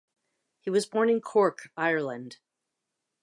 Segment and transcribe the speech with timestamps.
[0.61, 2.37] He was born in Cork, Ireland.